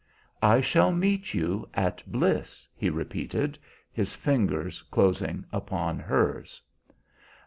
[0.41, 3.59] "I shall meet you at Bliss," he repeated,
[3.91, 6.59] his fingers closing upon hers.